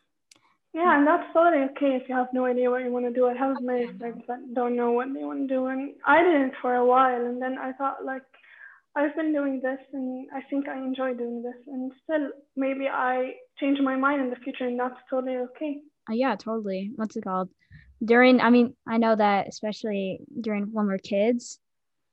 Yeah, 0.73 0.99
and 0.99 1.07
that's 1.07 1.33
totally 1.33 1.65
okay 1.71 1.97
if 1.97 2.09
you 2.09 2.15
have 2.15 2.29
no 2.33 2.45
idea 2.45 2.71
what 2.71 2.85
you 2.85 2.93
want 2.93 3.07
to 3.07 3.13
do. 3.13 3.27
I 3.27 3.35
have 3.35 3.61
many 3.61 3.87
friends 3.99 4.23
that 4.29 4.55
don't 4.55 4.77
know 4.77 4.93
what 4.93 5.13
they 5.13 5.25
want 5.25 5.49
to 5.49 5.55
do, 5.55 5.67
and 5.67 5.95
I 6.07 6.23
didn't 6.23 6.53
for 6.61 6.77
a 6.77 6.85
while, 6.85 7.25
and 7.27 7.43
then 7.43 7.59
I 7.59 7.73
thought 7.73 8.05
like 8.05 8.23
I've 8.97 9.15
been 9.15 9.33
doing 9.33 9.61
this, 9.63 9.79
and 9.93 10.27
I 10.35 10.43
think 10.51 10.69
I 10.69 10.77
enjoy 10.77 11.15
doing 11.15 11.43
this, 11.43 11.55
and 11.67 11.93
still 12.03 12.31
maybe 12.57 12.89
I 12.89 13.35
change 13.59 13.79
my 13.81 13.97
mind 13.97 14.21
in 14.23 14.31
the 14.31 14.37
future, 14.37 14.65
and 14.67 14.79
that's 14.79 14.99
totally 15.09 15.37
okay. 15.37 15.79
Uh, 16.09 16.15
yeah, 16.15 16.35
totally. 16.37 16.91
What's 16.97 17.17
it 17.17 17.25
called? 17.25 17.51
During, 18.05 18.41
I 18.41 18.51
mean, 18.51 18.75
I 18.89 18.97
know 18.97 19.15
that 19.15 19.47
especially 19.49 20.21
during 20.41 20.73
when 20.73 20.87
we're 20.87 20.99
kids, 20.99 21.61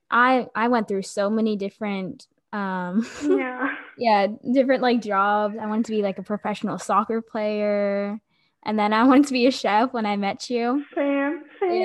I 0.10 0.48
I 0.56 0.68
went 0.68 0.88
through 0.88 1.04
so 1.04 1.30
many 1.30 1.56
different 1.58 2.28
um 2.54 3.06
yeah 3.22 3.76
yeah 3.98 4.28
different 4.54 4.82
like 4.82 5.02
jobs. 5.02 5.56
I 5.60 5.66
wanted 5.66 5.86
to 5.86 5.92
be 5.92 6.02
like 6.02 6.18
a 6.18 6.24
professional 6.24 6.78
soccer 6.78 7.22
player, 7.22 8.20
and 8.64 8.78
then 8.78 8.94
I 8.94 9.04
wanted 9.08 9.28
to 9.28 9.34
be 9.34 9.48
a 9.48 9.52
chef 9.52 9.94
when 9.94 10.06
I 10.06 10.16
met 10.16 10.50
you. 10.50 10.86
Same, 10.96 11.44
same. 11.60 11.82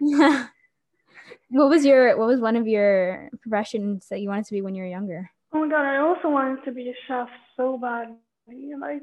Yeah. 0.00 0.46
what 1.50 1.68
was 1.68 1.84
your 1.84 2.16
what 2.18 2.28
was 2.28 2.40
one 2.40 2.56
of 2.56 2.66
your 2.66 3.30
professions 3.40 4.06
that 4.10 4.20
you 4.20 4.28
wanted 4.28 4.44
to 4.46 4.52
be 4.52 4.62
when 4.62 4.74
you 4.74 4.82
were 4.82 4.88
younger? 4.88 5.30
Oh 5.52 5.60
my 5.60 5.68
god, 5.68 5.84
I 5.84 5.98
also 5.98 6.28
wanted 6.28 6.64
to 6.64 6.72
be 6.72 6.90
a 6.90 6.94
chef 7.06 7.28
so 7.56 7.78
bad. 7.78 8.14
Like 8.80 9.02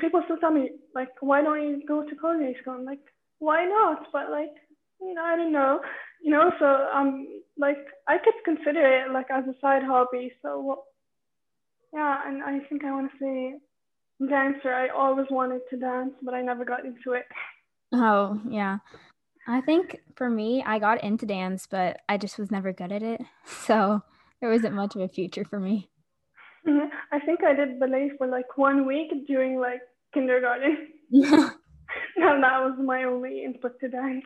people 0.00 0.22
still 0.24 0.38
tell 0.38 0.50
me 0.50 0.70
like, 0.94 1.10
why 1.20 1.42
don't 1.42 1.62
you 1.62 1.82
go 1.86 2.02
to 2.02 2.16
culinary 2.16 2.56
school? 2.60 2.74
I'm 2.74 2.84
like, 2.84 3.00
why 3.38 3.64
not? 3.64 4.06
But 4.12 4.30
like, 4.30 4.54
you 5.00 5.14
know, 5.14 5.22
I 5.22 5.36
don't 5.36 5.52
know. 5.52 5.80
You 6.22 6.30
know, 6.30 6.52
so 6.58 6.66
um, 6.94 7.26
like 7.58 7.78
I 8.08 8.18
could 8.18 8.34
consider 8.44 8.84
it 8.86 9.12
like 9.12 9.26
as 9.30 9.44
a 9.44 9.58
side 9.60 9.82
hobby. 9.82 10.32
So 10.42 10.84
yeah, 11.92 12.20
and 12.26 12.42
I 12.42 12.60
think 12.68 12.84
I 12.84 12.92
want 12.92 13.10
to 13.12 13.18
say 13.18 14.26
dancer. 14.28 14.72
I 14.72 14.88
always 14.88 15.26
wanted 15.30 15.62
to 15.70 15.76
dance, 15.76 16.12
but 16.22 16.34
I 16.34 16.42
never 16.42 16.64
got 16.64 16.84
into 16.84 17.12
it. 17.12 17.24
Oh 17.92 18.40
yeah, 18.48 18.78
I 19.46 19.60
think 19.60 20.00
for 20.14 20.30
me, 20.30 20.62
I 20.64 20.78
got 20.78 21.02
into 21.02 21.26
dance, 21.26 21.66
but 21.68 22.00
I 22.08 22.16
just 22.16 22.38
was 22.38 22.50
never 22.50 22.72
good 22.72 22.92
at 22.92 23.02
it. 23.02 23.20
So 23.66 24.02
there 24.40 24.50
wasn't 24.50 24.74
much 24.74 24.96
of 24.96 25.02
a 25.02 25.08
future 25.08 25.44
for 25.44 25.60
me. 25.60 25.88
I 26.66 27.18
think 27.24 27.44
I 27.44 27.54
did 27.54 27.78
ballet 27.80 28.10
for 28.18 28.26
like 28.26 28.56
one 28.56 28.86
week 28.86 29.10
during 29.26 29.58
like 29.58 29.80
kindergarten. 30.14 30.88
and 31.12 32.42
that 32.42 32.60
was 32.60 32.78
my 32.82 33.04
only 33.04 33.44
input 33.44 33.78
to 33.80 33.88
dance. 33.88 34.24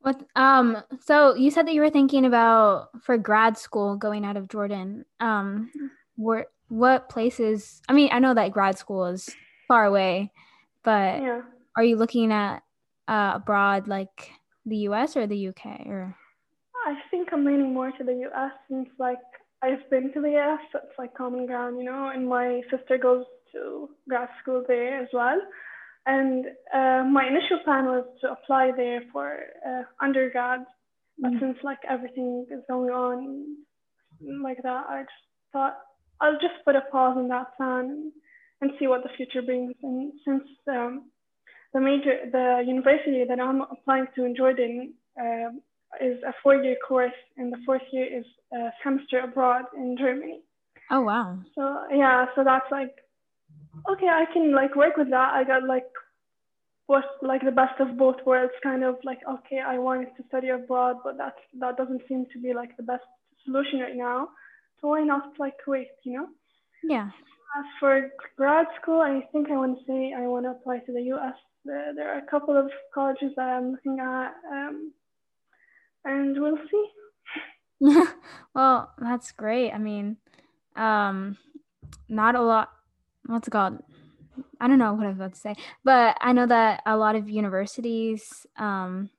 what 0.00 0.22
um 0.36 0.76
so 1.00 1.34
you 1.34 1.50
said 1.50 1.66
that 1.66 1.74
you 1.74 1.80
were 1.80 1.90
thinking 1.90 2.24
about 2.24 2.88
for 3.02 3.16
grad 3.16 3.56
school 3.56 3.96
going 3.96 4.24
out 4.24 4.36
of 4.36 4.48
Jordan. 4.48 5.04
Um 5.20 5.70
where 6.16 6.46
what 6.68 7.08
places 7.08 7.80
I 7.88 7.92
mean, 7.92 8.10
I 8.12 8.18
know 8.18 8.34
that 8.34 8.52
grad 8.52 8.78
school 8.78 9.06
is 9.06 9.30
far 9.66 9.84
away, 9.84 10.32
but 10.82 11.22
yeah. 11.22 11.42
are 11.76 11.84
you 11.84 11.96
looking 11.96 12.32
at 12.32 12.62
uh 13.08 13.32
abroad 13.34 13.88
like 13.88 14.30
the 14.66 14.76
US 14.88 15.16
or 15.16 15.26
the 15.26 15.48
UK 15.48 15.86
or 15.86 16.14
I 16.86 16.94
think 17.10 17.28
I'm 17.32 17.44
leaning 17.44 17.74
more 17.74 17.90
to 17.90 18.04
the 18.04 18.28
US 18.28 18.52
since 18.68 18.88
like 18.98 19.18
I've 19.62 19.88
been 19.90 20.12
to 20.12 20.20
the 20.20 20.38
US, 20.38 20.60
so 20.70 20.78
it's 20.84 20.98
like 20.98 21.14
common 21.14 21.46
ground, 21.46 21.78
you 21.78 21.84
know, 21.84 22.10
and 22.14 22.28
my 22.28 22.62
sister 22.70 22.96
goes 22.96 23.24
to 23.52 23.88
grad 24.08 24.28
school 24.40 24.64
there 24.66 25.02
as 25.02 25.08
well. 25.12 25.40
And 26.06 26.46
uh, 26.72 27.04
my 27.04 27.26
initial 27.26 27.58
plan 27.64 27.86
was 27.86 28.04
to 28.20 28.32
apply 28.32 28.70
there 28.76 29.02
for 29.12 29.38
uh, 29.66 29.82
undergrad, 30.00 30.60
but 31.18 31.32
mm. 31.32 31.40
since 31.40 31.58
like 31.62 31.80
everything 31.88 32.46
is 32.50 32.62
going 32.68 32.90
on 32.90 33.56
like 34.42 34.62
that, 34.62 34.84
I 34.88 35.02
just 35.02 35.24
thought 35.52 35.76
I'll 36.20 36.40
just 36.40 36.64
put 36.64 36.76
a 36.76 36.82
pause 36.92 37.16
on 37.16 37.28
that 37.28 37.56
plan 37.56 38.12
and 38.60 38.70
see 38.78 38.86
what 38.86 39.02
the 39.02 39.10
future 39.16 39.42
brings. 39.42 39.74
And 39.82 40.12
since 40.24 40.44
um, 40.68 41.10
the 41.74 41.80
major, 41.80 42.16
the 42.30 42.62
university 42.66 43.24
that 43.28 43.40
I'm 43.40 43.62
applying 43.62 44.06
to 44.14 44.24
in 44.24 44.34
Jordan 44.34 44.94
uh, 45.20 45.50
is 46.00 46.22
a 46.22 46.32
four-year 46.42 46.76
course, 46.86 47.12
and 47.36 47.52
the 47.52 47.58
fourth 47.66 47.82
year 47.92 48.06
is 48.18 48.24
a 48.52 48.70
semester 48.82 49.20
abroad 49.20 49.64
in 49.76 49.96
Germany. 49.98 50.40
Oh 50.90 51.02
wow! 51.02 51.38
So 51.54 51.84
yeah, 51.92 52.26
so 52.34 52.44
that's 52.44 52.70
like 52.70 52.94
okay, 53.90 54.08
I 54.08 54.24
can 54.32 54.54
like 54.54 54.74
work 54.74 54.96
with 54.96 55.10
that. 55.10 55.34
I 55.34 55.44
got 55.44 55.64
like 55.64 55.86
what 56.86 57.04
like 57.22 57.42
the 57.44 57.52
best 57.52 57.78
of 57.80 57.98
both 57.98 58.16
worlds, 58.24 58.52
kind 58.62 58.84
of 58.84 58.96
like 59.04 59.20
okay, 59.28 59.60
I 59.60 59.78
wanted 59.78 60.08
to 60.16 60.24
study 60.28 60.48
abroad, 60.48 60.96
but 61.04 61.18
that 61.18 61.34
that 61.60 61.76
doesn't 61.76 62.02
seem 62.08 62.26
to 62.32 62.40
be 62.40 62.54
like 62.54 62.76
the 62.76 62.82
best 62.82 63.04
solution 63.44 63.80
right 63.80 63.96
now. 63.96 64.28
So 64.80 64.88
why 64.88 65.02
not 65.02 65.38
like 65.38 65.56
wait, 65.66 65.88
you 66.04 66.14
know? 66.14 66.28
Yeah. 66.82 67.10
As 67.58 67.64
for 67.80 68.10
grad 68.36 68.66
school, 68.80 69.00
I 69.00 69.26
think 69.32 69.50
I 69.50 69.56
want 69.56 69.78
to 69.78 69.84
say 69.86 70.14
I 70.16 70.26
want 70.26 70.44
to 70.44 70.50
apply 70.50 70.78
to 70.80 70.92
the 70.92 71.02
U.S. 71.14 71.34
There, 71.68 71.92
there 71.94 72.14
are 72.14 72.18
a 72.18 72.26
couple 72.26 72.56
of 72.56 72.70
colleges 72.94 73.32
that 73.36 73.46
I'm 73.46 73.72
looking 73.72 73.98
at. 74.00 74.32
Um, 74.50 74.92
and 76.02 76.40
we'll 76.40 76.56
see. 76.70 76.86
well, 78.54 78.90
that's 78.98 79.32
great. 79.32 79.72
I 79.72 79.78
mean, 79.78 80.16
um, 80.76 81.36
not 82.08 82.34
a 82.34 82.40
lot. 82.40 82.70
What's 83.26 83.48
it 83.48 83.50
called? 83.50 83.82
I 84.58 84.66
don't 84.66 84.78
know 84.78 84.94
what 84.94 85.04
I 85.04 85.08
was 85.10 85.16
about 85.18 85.34
to 85.34 85.40
say, 85.40 85.54
but 85.84 86.16
I 86.22 86.32
know 86.32 86.46
that 86.46 86.82
a 86.86 86.96
lot 86.96 87.16
of 87.16 87.28
universities, 87.28 88.46
um, 88.56 89.10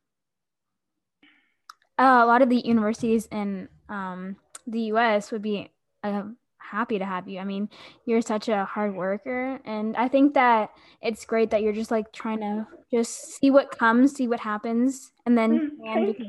uh, 1.99 2.21
a 2.23 2.25
lot 2.25 2.41
of 2.41 2.49
the 2.49 2.65
universities 2.65 3.27
in 3.31 3.69
um, 3.89 4.37
the 4.65 4.81
U.S. 4.93 5.31
would 5.31 5.43
be 5.43 5.69
uh, 6.03 6.23
happy 6.71 6.99
to 6.99 7.05
have 7.05 7.27
you. 7.27 7.39
I 7.39 7.43
mean, 7.43 7.69
you're 8.05 8.21
such 8.21 8.49
a 8.49 8.65
hard 8.65 8.95
worker, 8.95 9.59
and 9.65 9.95
I 9.97 10.07
think 10.07 10.33
that 10.33 10.71
it's 11.01 11.25
great 11.25 11.49
that 11.51 11.61
you're 11.61 11.73
just 11.73 11.91
like 11.91 12.11
trying 12.13 12.39
to 12.39 12.67
just 12.91 13.39
see 13.39 13.51
what 13.51 13.77
comes, 13.77 14.15
see 14.15 14.27
what 14.27 14.39
happens, 14.39 15.11
and 15.25 15.37
then 15.37 15.71
mm, 15.81 16.07
because, 16.07 16.25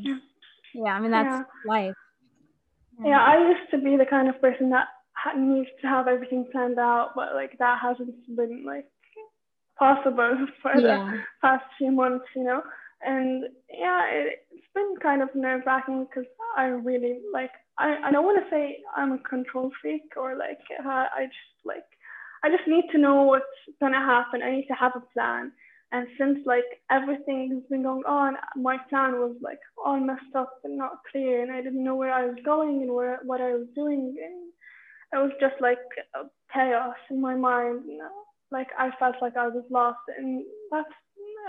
yeah, 0.75 0.95
I 0.95 1.01
mean 1.01 1.11
that's 1.11 1.29
yeah. 1.29 1.43
life. 1.67 1.95
Yeah. 3.01 3.11
yeah, 3.11 3.21
I 3.21 3.49
used 3.49 3.71
to 3.73 3.79
be 3.79 3.97
the 3.97 4.07
kind 4.07 4.29
of 4.29 4.41
person 4.41 4.71
that 4.71 4.89
needs 5.37 5.69
to 5.83 5.87
have 5.87 6.09
everything 6.09 6.47
planned 6.53 6.79
out, 6.79 7.11
but 7.15 7.35
like 7.35 7.59
that 7.59 7.79
hasn't 7.83 8.15
been 8.37 8.65
like 8.67 8.87
possible 9.79 10.47
for 10.63 10.77
yeah. 10.77 11.11
the 11.11 11.19
past 11.41 11.65
few 11.79 11.91
months, 11.91 12.27
you 12.37 12.45
know. 12.45 12.63
And 13.03 13.45
yeah, 13.73 14.05
it, 14.11 14.47
has 14.53 14.61
been 14.75 14.95
kind 15.03 15.23
of 15.23 15.29
nerve 15.35 15.63
wracking 15.67 16.07
because 16.07 16.29
I 16.57 16.67
really 16.67 17.21
like 17.33 17.51
I, 17.81 18.09
I 18.09 18.13
don't 18.13 18.25
want 18.25 18.45
to 18.45 18.51
say 18.51 18.79
I'm 18.97 19.13
a 19.13 19.19
control 19.19 19.71
freak 19.81 20.03
or 20.17 20.37
like 20.37 20.61
uh, 20.85 20.89
I 20.89 21.25
just 21.25 21.65
like 21.65 21.89
I 22.45 22.49
just 22.51 22.69
need 22.69 22.85
to 22.93 22.99
know 22.99 23.23
what's 23.25 23.45
gonna 23.81 23.99
happen. 23.99 24.43
I 24.43 24.53
need 24.53 24.67
to 24.69 24.75
have 24.75 24.93
a 24.97 25.03
plan. 25.13 25.53
And 25.93 26.07
since 26.19 26.39
like 26.47 26.69
everything 26.91 27.51
has 27.53 27.65
been 27.69 27.83
going 27.83 28.05
on, 28.07 28.37
my 28.55 28.77
plan 28.89 29.13
was 29.15 29.37
like 29.43 29.59
all 29.85 29.99
messed 29.99 30.37
up 30.37 30.53
and 30.63 30.79
not 30.79 31.01
clear, 31.11 31.43
and 31.43 31.51
I 31.51 31.63
didn't 31.63 31.83
know 31.83 31.97
where 31.97 32.13
I 32.13 32.27
was 32.27 32.39
going 32.45 32.83
and 32.83 32.93
where 32.93 33.19
what 33.25 33.41
I 33.41 33.55
was 33.55 33.67
doing, 33.75 34.15
and 34.25 34.53
it 35.13 35.25
was 35.25 35.33
just 35.41 35.61
like 35.61 35.79
chaos 36.53 36.95
in 37.11 37.21
my 37.21 37.35
mind. 37.35 37.83
You 37.89 37.99
know? 37.99 38.17
Like 38.53 38.69
I 38.79 38.91
felt 39.01 39.17
like 39.21 39.37
I 39.37 39.49
was 39.49 39.65
lost, 39.71 39.99
and 40.17 40.45
that's 40.71 40.95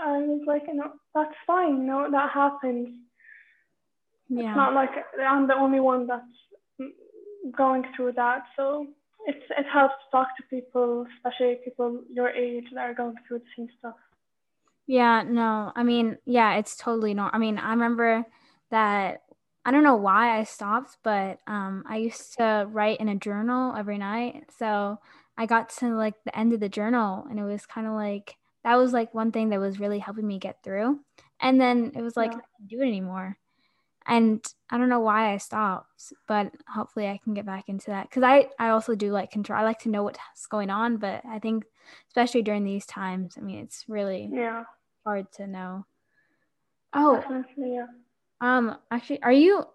I 0.02 0.18
was 0.18 0.42
like, 0.46 0.62
you 0.66 0.74
know, 0.74 0.92
that's 1.14 1.34
fine. 1.46 1.82
You 1.82 1.84
No, 1.84 2.10
that 2.10 2.30
happens. 2.32 2.88
Yeah. 4.34 4.48
It's 4.48 4.56
not 4.56 4.74
like 4.74 4.90
I'm 5.20 5.46
the 5.46 5.54
only 5.54 5.80
one 5.80 6.06
that's 6.06 6.24
going 7.54 7.84
through 7.94 8.12
that. 8.12 8.44
So 8.56 8.86
it's 9.26 9.44
it 9.50 9.66
helps 9.72 9.94
to 10.04 10.10
talk 10.10 10.28
to 10.36 10.42
people, 10.48 11.06
especially 11.16 11.58
people 11.64 12.02
your 12.10 12.30
age 12.30 12.64
that 12.74 12.80
are 12.80 12.94
going 12.94 13.16
through 13.28 13.40
the 13.40 13.44
same 13.56 13.68
stuff. 13.78 13.94
Yeah, 14.86 15.22
no, 15.22 15.72
I 15.76 15.82
mean, 15.84 16.18
yeah, 16.24 16.56
it's 16.56 16.76
totally 16.76 17.14
normal. 17.14 17.30
I 17.34 17.38
mean, 17.38 17.58
I 17.58 17.70
remember 17.70 18.24
that 18.70 19.22
I 19.64 19.70
don't 19.70 19.84
know 19.84 19.96
why 19.96 20.38
I 20.38 20.44
stopped, 20.44 20.96
but 21.04 21.38
um, 21.46 21.84
I 21.86 21.98
used 21.98 22.36
to 22.38 22.66
write 22.70 23.00
in 23.00 23.08
a 23.08 23.14
journal 23.16 23.76
every 23.76 23.98
night. 23.98 24.50
So 24.58 24.98
I 25.36 25.46
got 25.46 25.68
to 25.78 25.94
like 25.94 26.14
the 26.24 26.36
end 26.36 26.52
of 26.52 26.60
the 26.60 26.68
journal, 26.68 27.26
and 27.28 27.38
it 27.38 27.44
was 27.44 27.66
kind 27.66 27.86
of 27.86 27.92
like 27.92 28.36
that 28.64 28.76
was 28.76 28.92
like 28.92 29.12
one 29.14 29.30
thing 29.30 29.50
that 29.50 29.60
was 29.60 29.78
really 29.78 29.98
helping 29.98 30.26
me 30.26 30.38
get 30.38 30.62
through. 30.64 31.00
And 31.40 31.60
then 31.60 31.92
it 31.94 32.02
was 32.02 32.16
like 32.16 32.32
Yeah. 32.32 32.38
I 32.38 32.40
can't 32.40 32.68
do 32.68 32.80
it 32.80 32.86
anymore. 32.88 33.36
And 34.06 34.44
I 34.70 34.78
don't 34.78 34.88
know 34.88 35.00
why 35.00 35.32
I 35.32 35.38
stopped, 35.38 36.12
but 36.26 36.52
hopefully 36.68 37.08
I 37.08 37.18
can 37.22 37.34
get 37.34 37.46
back 37.46 37.68
into 37.68 37.86
that 37.90 38.08
because 38.08 38.22
I 38.22 38.48
I 38.58 38.70
also 38.70 38.94
do 38.94 39.12
like 39.12 39.30
control. 39.30 39.58
I 39.60 39.64
like 39.64 39.80
to 39.80 39.90
know 39.90 40.02
what's 40.04 40.46
going 40.50 40.70
on, 40.70 40.96
but 40.98 41.22
I 41.24 41.38
think 41.38 41.64
especially 42.08 42.42
during 42.42 42.64
these 42.64 42.86
times, 42.86 43.34
I 43.38 43.40
mean, 43.42 43.58
it's 43.60 43.84
really 43.88 44.32
Yeah, 44.32 44.64
hard 45.04 45.32
to 45.34 45.46
know. 45.46 45.86
Oh, 46.94 47.20
definitely. 47.20 47.74
Yeah. 47.74 47.86
um, 48.40 48.76
actually, 48.90 49.22
are 49.22 49.32
you 49.32 49.66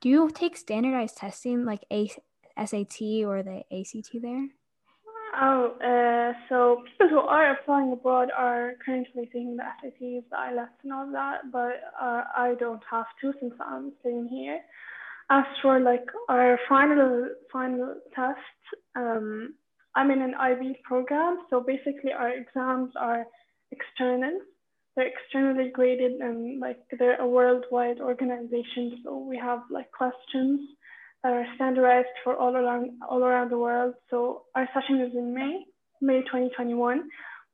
do 0.00 0.08
you 0.08 0.30
take 0.30 0.56
standardized 0.56 1.16
testing 1.16 1.64
like 1.64 1.84
a 1.92 2.10
SAT 2.56 3.24
or 3.24 3.42
the 3.42 3.64
ACT 3.72 4.20
there? 4.20 4.48
Oh, 5.36 5.74
uh, 5.82 6.38
so 6.48 6.82
people 6.84 7.08
who 7.08 7.18
are 7.18 7.52
applying 7.52 7.92
abroad 7.92 8.28
are 8.36 8.74
currently 8.84 9.26
taking 9.26 9.56
the 9.56 9.64
SATs, 9.64 10.24
the 10.30 10.36
IELTS, 10.36 10.68
and 10.84 10.92
all 10.92 11.10
that, 11.12 11.50
but 11.50 11.80
uh, 12.00 12.22
I 12.36 12.54
don't 12.60 12.82
have 12.88 13.06
to 13.20 13.32
since 13.40 13.54
I'm 13.60 13.92
staying 14.00 14.28
here. 14.28 14.60
As 15.30 15.44
for 15.60 15.80
like 15.80 16.06
our 16.28 16.58
final 16.68 17.30
final 17.50 17.96
test, 18.14 18.38
um, 18.94 19.54
I'm 19.96 20.10
in 20.10 20.22
an 20.22 20.34
IB 20.34 20.76
program, 20.84 21.38
so 21.50 21.60
basically 21.60 22.12
our 22.12 22.30
exams 22.30 22.92
are 22.96 23.24
external. 23.72 24.38
They're 24.94 25.08
externally 25.08 25.70
graded 25.70 26.20
and 26.20 26.60
like 26.60 26.78
they're 26.96 27.20
a 27.20 27.26
worldwide 27.26 28.00
organization, 28.00 29.00
so 29.02 29.18
we 29.18 29.36
have 29.38 29.62
like 29.70 29.90
questions 29.90 30.60
are 31.24 31.44
standardized 31.56 32.14
for 32.22 32.36
all 32.36 32.54
around 32.54 32.90
all 33.08 33.24
around 33.24 33.50
the 33.50 33.58
world. 33.58 33.94
So 34.10 34.44
our 34.54 34.68
session 34.74 35.00
is 35.00 35.12
in 35.14 35.34
May, 35.34 35.64
May 36.00 36.20
2021, 36.20 37.02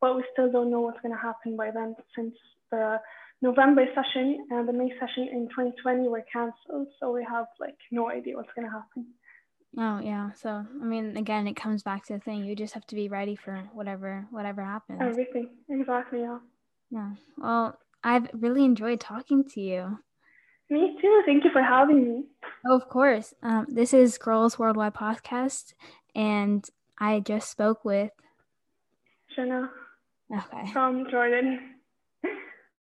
but 0.01 0.17
we 0.17 0.25
still 0.33 0.51
don't 0.51 0.71
know 0.71 0.81
what's 0.81 1.01
going 1.01 1.15
to 1.15 1.21
happen 1.21 1.57
by 1.57 1.71
then 1.71 1.95
since 2.17 2.35
the 2.71 2.99
November 3.43 3.87
session 3.95 4.47
and 4.51 4.69
the 4.69 4.73
May 4.73 4.91
session 5.01 5.29
in 5.33 5.49
2020 5.49 6.09
were 6.09 6.25
cancelled. 6.33 6.89
So 6.99 7.13
we 7.13 7.25
have 7.25 7.47
like 7.59 7.77
no 7.91 8.11
idea 8.11 8.37
what's 8.37 8.51
going 8.55 8.67
to 8.67 8.73
happen. 8.73 9.07
Oh 9.79 10.01
yeah. 10.01 10.33
So 10.33 10.51
I 10.51 10.85
mean, 10.85 11.17
again, 11.17 11.47
it 11.47 11.55
comes 11.55 11.83
back 11.83 12.05
to 12.07 12.15
the 12.15 12.19
thing. 12.21 12.45
You 12.45 12.57
just 12.57 12.75
have 12.75 12.87
to 12.89 12.97
be 12.97 13.09
ready 13.09 13.37
for 13.37 13.69
whatever 13.73 14.27
whatever 14.31 14.65
happens. 14.65 15.01
Everything 15.01 15.49
exactly. 15.69 16.21
Yeah. 16.21 16.39
Yeah. 16.91 17.11
Well, 17.39 17.79
I've 18.03 18.29
really 18.33 18.65
enjoyed 18.65 19.01
talking 19.01 19.45
to 19.55 19.61
you. 19.61 19.99
Me 20.71 20.97
too. 21.01 21.23
Thank 21.27 21.45
you 21.45 21.51
for 21.53 21.63
having 21.63 22.05
me. 22.05 22.25
Oh, 22.67 22.77
of 22.77 22.89
course. 22.89 23.35
Um, 23.43 23.67
this 23.69 23.95
is 23.95 24.19
Girls 24.19 24.59
Worldwide 24.59 24.95
Podcast, 24.95 25.75
and 26.15 26.69
I 26.99 27.21
just 27.21 27.51
spoke 27.51 27.85
with. 27.85 28.11
Shana 29.37 29.71
Okay. 30.33 30.73
from 30.73 31.09
Jordan. 31.11 31.80